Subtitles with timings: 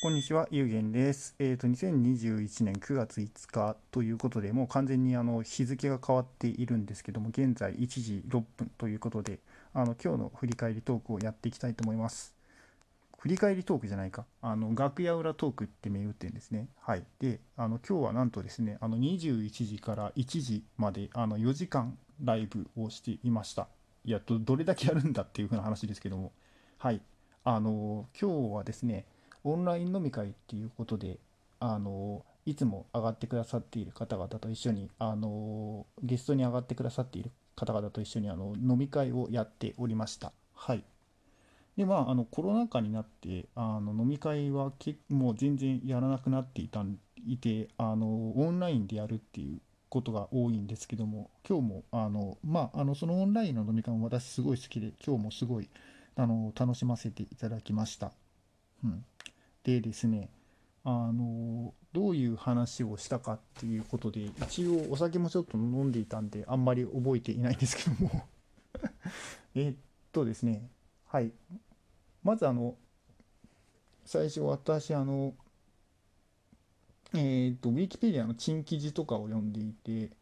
[0.00, 1.34] こんにちは、ゆうげんです。
[1.40, 9.40] えっ、と、2021年9月5日ということで、もう完全にあの日付が変わっているんですけども、現在1時6分ということで、
[9.74, 12.32] あの今日の振り返りトークをやっていきたいと思います。
[13.18, 16.68] 振り返りトークじゃないか、あの楽屋裏トークって銘打ってるんですね。
[16.80, 17.02] はい。
[17.18, 23.66] で、あの今日はなんとですね、あの21時から1時まであの4時間ライブをしていました。
[24.04, 26.30] いや、どどれだけやるんだっていう風な話ですけども、
[26.76, 27.00] はい。
[27.42, 29.04] あの今日はですね、
[29.44, 31.18] オンライン飲み会っていうことで、
[31.60, 40.32] あのいつも上がってくださっている方々と一緒に、あのゲストに上がってくださっている方々と一緒にあの飲み会をやっておりました。
[40.54, 40.84] はい。
[41.76, 46.84] で、まあ、あのコロナ禍になって、あの飲み会はけもう全然やらなくなっていた
[47.26, 55.68] いて、あのオンラインでやるっていうことが多いんですけども、今日もあの、まあ、あのそのオンラインの飲み会も私すごい好きで、今日もすごい
[56.16, 58.12] あの楽しませていただきました。
[58.84, 59.04] うん、
[59.64, 60.30] でですね、
[60.84, 68.26] あのどういう話をしたかっていうことで、一応お酒もちょっと飲んでいたんで、あんまり覚えていないんですけども。
[69.54, 69.74] えっ
[70.12, 70.70] とですね、
[71.06, 71.32] はい、
[72.22, 72.76] まずあの、
[74.04, 75.34] 最初私、あの、
[77.14, 80.16] えっと、ウィキペディアの珍記事とかを読んでいて、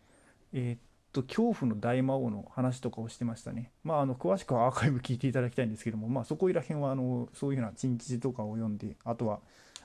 [0.53, 0.86] えっ
[1.17, 3.73] と、恐怖の大魔王の話とかをしてましたね。
[3.83, 9.41] まあ、あの、詳しくはアーカイブ聞いていただきたいんですけども、まあ、そこいら辺は、あの、そういうような珍記事とかを読んで、あとは、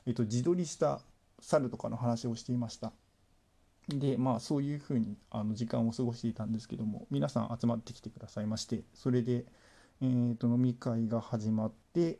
[0.05, 1.01] えっと、自撮りした
[1.39, 2.91] 猿とかの話をしていました。
[3.87, 9.45] で、まあ、そういうふうに、あの、時間を過ごしていたんですけども、皆さん集まってきてくださいまして、それで、
[10.01, 12.19] えっと、飲み会が始まって、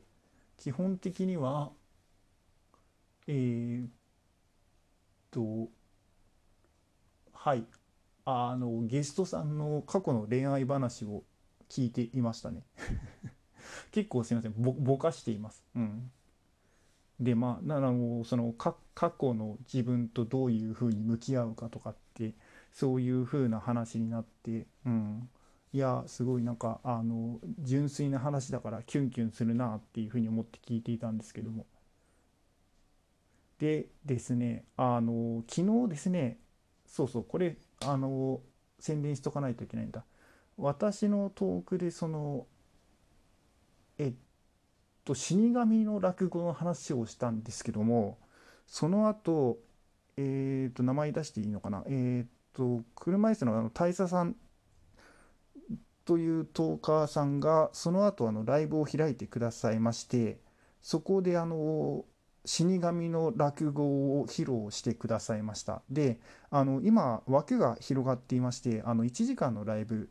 [0.58, 1.72] 基本的には、
[3.28, 3.90] えーっ
[5.32, 5.70] と、
[7.34, 7.66] はい、
[8.26, 11.24] あのゲストさんの過去の恋愛話を
[11.70, 12.64] 聞いていましたね。
[13.92, 14.54] 結構すいません。
[14.58, 15.64] ぼぼかしています。
[15.76, 16.12] うん。
[17.20, 22.34] でまあならもうその過去の自分とどういうふうに向き合うかとかって
[22.72, 25.30] そういうふうな話になってうん。
[25.74, 31.66] いやすごいなんかあの純粋な話だからキュンキュンするなっていうふうに思って聞いていたんですけども。
[33.60, 36.40] でですねあの昨日ですね
[36.92, 38.42] そうそうこれあの
[38.78, 40.04] 宣伝しとかないといけないんだ。
[40.58, 42.46] 私のトークでその
[43.98, 44.14] えっ
[45.06, 48.20] と死神の落語の話をしたんですけども
[48.68, 49.60] その後
[50.18, 51.84] えっと名前出していいのかな？
[51.88, 54.36] えっと車椅子のあの大佐さん
[56.04, 60.42] というトーカーさんがその後あのライブを開いてくださいまして
[60.82, 62.04] そこであの
[62.46, 66.20] 死神の落語を披露してくださいましたで
[66.50, 70.10] あの今枠が広がっていましてあの1時間のライブ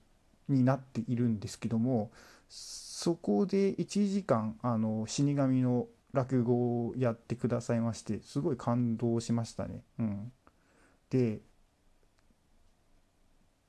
[0.49, 2.11] になっているんですけども
[2.49, 9.85] そこで1時間あの死神の落語をやってくださいましてすごい感動しましたね。
[9.99, 10.33] うん、
[11.09, 11.41] で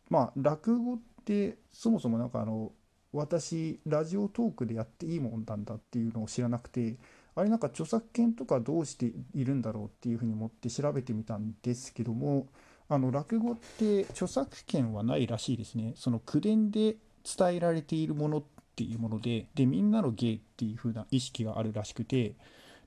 [0.09, 2.71] まあ落語ってそもそもなんかあの
[3.13, 6.95] 私ラジオトークでやっていいもんなんだっていうのを知らなくて
[7.35, 12.47] あれなんか著作権とかどうしているんだろうっていうふうに思って調べてみたんですけども
[12.89, 18.43] あの落語って著作権はないらしいですねその口伝で伝えられているものっ
[18.75, 22.33] ていうものででみんなの芸っていうふうな意識があるらしくて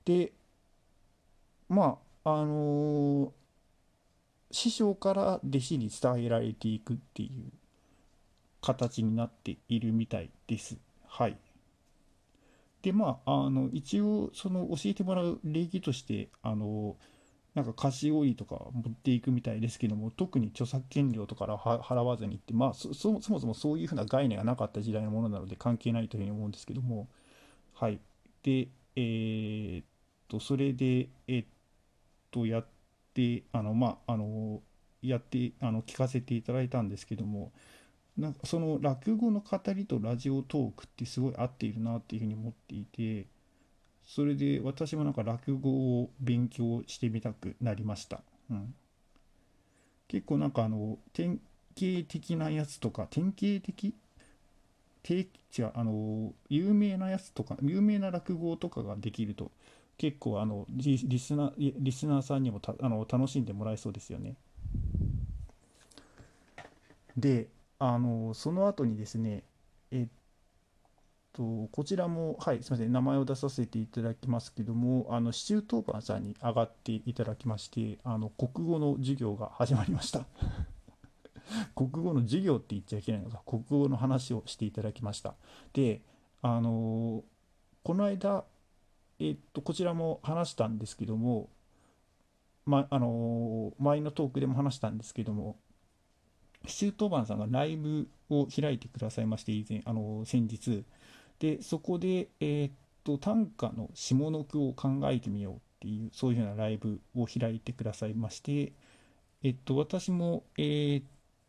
[0.05, 0.33] で
[1.69, 3.33] まああの
[4.51, 7.53] 師匠から弟子に伝えられていくっていう
[8.61, 11.37] 形になっているみたいですはい。
[12.85, 16.97] でまああの一応その教えてもらう礼儀としてあの
[17.55, 27.09] なんか菓子折りとか持っていくみたいですけども特に著作権料とか払わずにってまあそそもそもそういうふうな概念がなかった時代のものなので関係ないというふうに思うんですけども
[27.75, 28.01] はい。
[28.43, 29.87] でえーっ
[30.29, 31.47] とそれでえーっ
[32.31, 32.67] とやっ
[33.15, 34.63] てあのまああの
[35.03, 37.53] やってあの聞かせていただいたんですけども
[38.17, 43.27] なその落語の語りとラジオトークってすごい合っているなっていうふうに思っていて
[44.07, 48.75] それで私もなんか落語を勉強してみたくなりました、うん、
[50.07, 51.41] 結構なんかあの典
[51.77, 53.95] 型的なやつとか典型的
[55.03, 59.51] 定違うあの有名なやつとか有名な落語とかができると
[59.99, 64.35] 結構あのリリスナーリスナーさんにもたあの楽しんでもらえそうですよね。
[67.17, 67.49] で
[67.79, 69.45] あのその後にですね、
[69.91, 70.09] えっ
[71.35, 80.25] と、こちらも、はい、すみません、名前を出させていただきますけども、あの、シチュートーパーさんに上がっていただきまして、あの、国語の授業が始まりました。
[81.75, 85.35] 国語の授業って言っちゃいけないのか、国語の話をしていただきました。
[85.73, 86.03] で、
[86.41, 87.25] あの、
[87.83, 88.45] この間、
[89.19, 91.51] えっと、こちらも話したんですけども、
[92.65, 95.59] ま、あの前のトークでも話したんですけども、
[96.67, 100.85] シュートバンさんがライブを開いてくださいまして、以前、あの先日。
[101.39, 102.73] で、そこで、えーっ
[103.03, 108.73] と、短歌の下の句を考えてみようっていう、そういうようなライブを開いてくださいまして、
[109.43, 111.05] えっと、私も、えーっ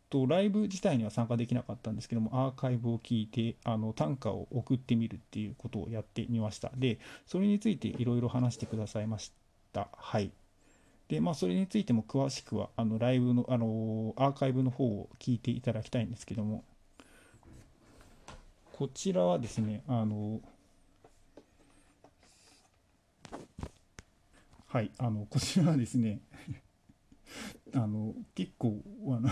[0.09, 6.71] と、ライブ自体には参加できなかったんですけども、アーカイブを聞いて、あの、短歌を送ってみるっていうことをやってみました。
[6.75, 9.31] で、それについていろいろ話してくださいまし
[9.71, 9.89] た。
[9.93, 10.31] はい。
[11.07, 16.63] で、まあ、それについても詳しくは、あの、ライブの、あの、アーカイブの方を聞いていただきたいんですけども、
[18.73, 20.41] こちらはですね、あの、
[24.67, 26.19] はい、あの、こちらはですね、
[27.73, 29.29] あの、結構、あの、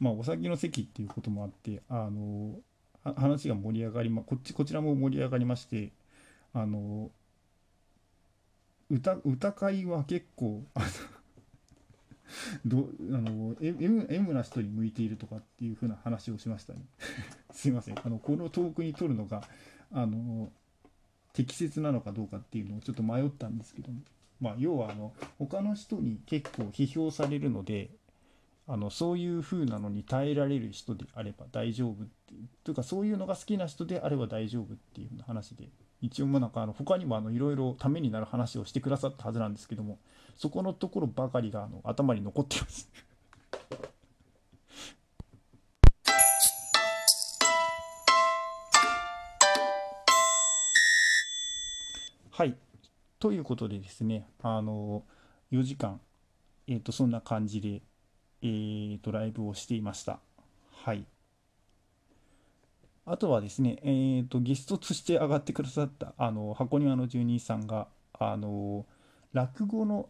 [0.00, 2.58] まあ、お酒の席っていうこともあって、あの、
[3.02, 5.92] 話が盛り上がりま、こっち、こちらも盛り上がりまして、
[6.54, 7.10] あの、
[8.90, 10.86] 歌、歌会は結構、あの、
[12.64, 16.80] どあの M, M な人に向いているとかっていう風な話をしましたね。
[17.52, 17.98] すいません。
[17.98, 19.46] あの、このトークに取るのが、
[19.92, 20.50] あの、
[21.32, 24.00] 適切なのかどうかっていうのをちょっと迷ったんですけども、
[24.40, 27.90] まあ、要は、あの、他の人に結構批評されるので、
[28.66, 35.68] あの、そういう風なのに耐えられる人であれば大丈夫っていう、というか、そういうのが好きな人であれば大丈夫っていう風な話で、
[36.00, 39.98] 一応もなんかあの他にもあのいろいろためになる話をしてくださったはずなんですけども
[40.36, 42.90] そこのところばかりがあの頭に残ってます。
[52.30, 52.56] はい。
[53.20, 55.04] ということでですねあの
[55.52, 56.00] 4時間
[56.66, 57.82] えっ、とそんな感じで
[58.42, 60.18] えっ、とライブをしていました。
[60.72, 61.06] はい。
[63.06, 68.86] あとはですね、えーと、ゲストとして上がってくださった、あの、箱庭の住人さんが、あの、
[69.32, 70.08] 落語の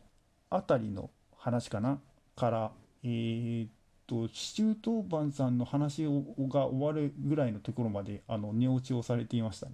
[0.51, 2.01] あたりの話かな
[2.37, 3.69] から、えー
[4.07, 9.73] と、シチュー当番さんの話をが終わるぐらいのところまで、あの、寝落ちをされていましたね。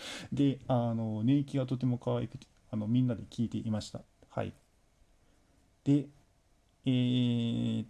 [0.32, 4.02] で、あの、寝息がとても可愛くて、あの、みんなで聞いていました。
[4.28, 4.52] はい。
[5.84, 6.08] で、
[6.86, 7.86] えー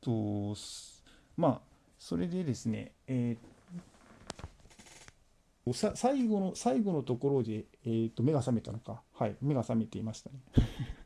[0.00, 0.54] と、
[1.42, 1.60] まあ、
[1.98, 9.02] それでですね、えーさ最後の、最後のところで、えーと、目が覚めたのか。
[9.12, 10.36] はい、目が覚めていましたね。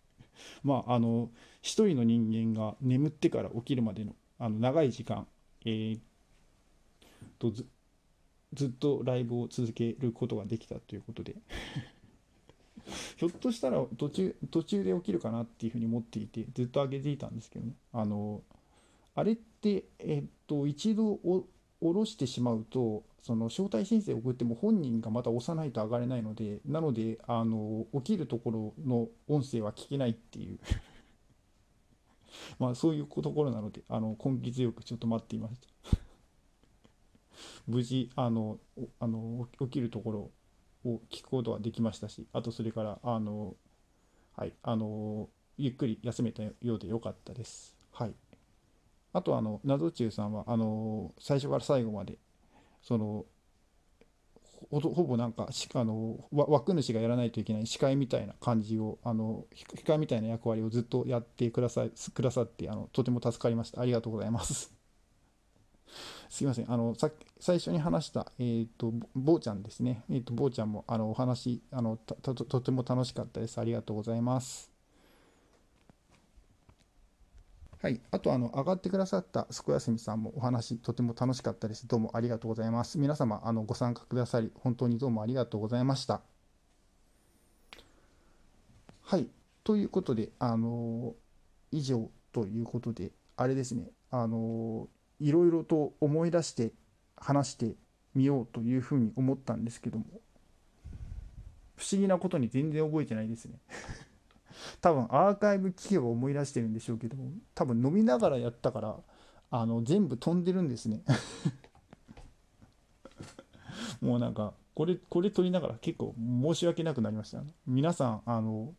[0.62, 1.30] まあ、あの、
[1.62, 5.26] 一人の人間が眠ってから起きるまでの、あの、長い時間、
[5.64, 6.00] えー
[7.38, 7.66] とず、
[8.52, 11.36] ずっとライブを続けることができたということで。
[13.16, 17.74] ひょっとしたら途中、途中で起きるかなっていうふうに思っていて、ずっと上げていたんですけどね。
[17.92, 18.42] あの、
[19.16, 21.48] あれって、えっと、一度お
[21.80, 30.58] 下ろしてしまうと、その招待申請を送っても本人がまた押さないと上がれないので、なので、あの、起きるところの音声は聞けないっていう
[32.58, 35.98] まあ、そういうところなので、あの、根気強くちょっと待っていました。
[37.66, 38.58] 無事、あの、
[39.00, 40.30] あの、起きるところ
[40.84, 43.56] を聞くことができましたし、あとそれから、あの、
[44.36, 47.76] はい、あの、ゆっくり休めたようでよかったです。
[47.92, 48.14] はい。
[49.16, 52.18] あとあの謎中さんはあの最初から最後まで
[52.82, 53.24] その
[54.70, 63.80] ほぼなんかあの枠主がやらないといけない司会みたいな感じをあの司会みたいな役割をずっとやってくださくださってあのとても助かりました。
[63.80, 64.70] ありがとうございます。
[66.28, 66.70] すいません。
[66.70, 67.10] あのさ
[67.40, 70.04] 最初に話したえっ、ー、とぼぼうちゃんですね。
[70.10, 73.58] えっ、ー、とぼうちゃんもあのお話あのとても楽しかったです。
[73.58, 74.75] ありがとうございます。
[77.82, 81.86] はい、あとあの上がってくださったすこやすみさんもお話とても楽しかったです。
[81.86, 82.98] どうもありがとうございます。
[82.98, 86.22] 皆様あのご参加くださり本当にどうもありがとうございました。
[89.02, 89.28] はい、
[89.62, 91.14] ということであの
[91.70, 94.88] 以上ということであれですねあの
[95.20, 96.72] いろいろと思い出して
[97.14, 97.74] 話して
[98.14, 100.04] みようというふうに思ったんですけども
[101.76, 103.58] 不思議なことに全然覚えてないですね。
[104.80, 108.96] 多分アーカイブ聞けば思い出してるんでしょうけども多分飲みながらやったから
[109.50, 111.02] あの全部飛んでるんですね。
[114.00, 118.74] もうなんかこれこれ撮りながら結構申し訳なくなりました、皆さんあの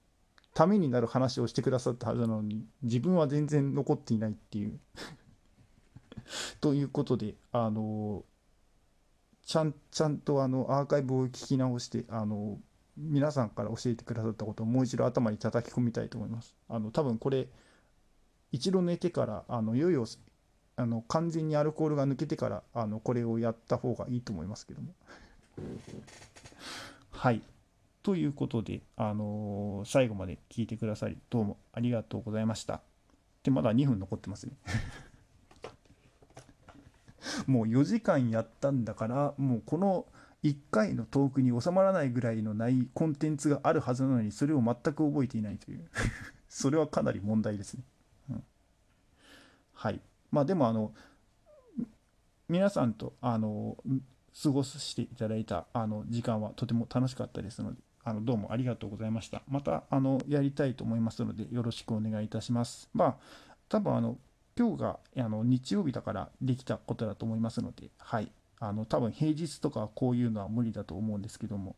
[0.54, 4.80] ためになる話をしてくださったはずなのに自分は全然残っていないっていう。
[6.62, 8.26] ということであの
[9.44, 12.60] ちゃんちゃんとあのアーカイブを聞き直してあの
[12.98, 16.56] 皆さんから教えてくださったことをもう一度頭に叩き込みたいと思います。
[16.68, 17.48] あの多分これ
[18.52, 20.06] 一度寝てからあの夜を
[20.78, 24.94] あの完全にアルコールが抜けてからあのこれをやった方がいいと思いますけども。
[27.12, 27.42] はい。
[28.04, 32.82] ということで、あのー最後まで聞いてくださり、どうもありがとうございました。
[33.44, 34.54] で、まだ2分残ってますね。
[37.48, 40.06] もう4時間やったんだから、もうこの
[40.44, 45.90] 1回のトークに収まらないぐらいのないコンテンツがあるはずなのに、それを全く覚えていないという。
[46.48, 47.84] それはかなり問題ですね。
[48.30, 48.44] うん
[49.74, 50.02] はい。
[50.32, 50.94] まあでも、あの、
[52.50, 53.78] 皆さんと、あの、
[54.42, 59.42] 過ごしていただいたあの時間はとても楽しかったですので、あのどうもありがとうございました。
[59.48, 62.90] またあのやりたいと思いますので、よろしくお願いいたします。
[62.94, 63.16] まあ、
[63.68, 64.18] 多分あの
[64.58, 68.32] 今日があの日曜日だからできたことだと思いますので、はい。
[68.60, 71.76] あの多分平日とかこういうのは無理だと思うんですけども。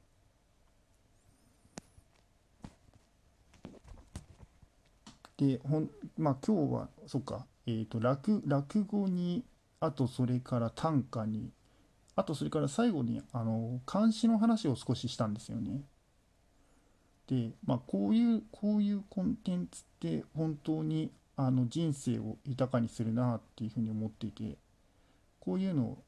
[5.38, 9.45] で、ほんまあ今日は、そっか、えっ、と落、落語に、
[9.79, 11.51] あとそれから短歌に、
[12.15, 15.81] あとそれから最後にあの漢詩の話を少ししたんですよね。
[17.27, 24.57] で、まあ、こういうこういうコンテンツって本当にあの人生を豊かにするなっていうふうに思っていて
[25.39, 26.03] こういうのを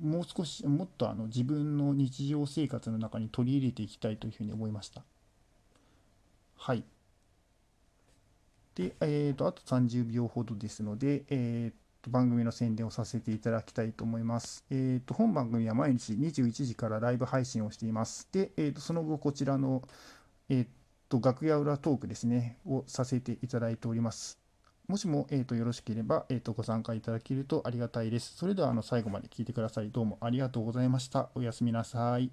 [0.00, 5.02] もう少しもっとあの自分の日常生活の中に取り入れていきたいというふうに思いました。
[6.56, 6.84] はい。
[8.74, 14.64] で、えー、とあと30秒ほどですので、えーと番組の宣伝をさせていただきたいと思います。
[14.70, 18.28] えー、と本番組は毎日21時からライブ配信をしています。
[18.32, 19.82] で、えー、とその後こちらの、
[20.48, 20.66] えー、
[21.08, 24.38] と楽屋裏トークですね、をさせていただいております。
[24.88, 28.34] もしも、えー、とよろしければ、えー、とご参加いただけるとありがたいです。
[28.38, 31.28] それではあの最後まで聞いてくださいどうもありがとうございました。
[31.34, 32.30] おやすみなさい。